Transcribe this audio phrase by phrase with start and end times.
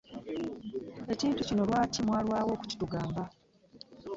[1.13, 3.23] Ekintu kino lwaki mwalwawo okukitugamba?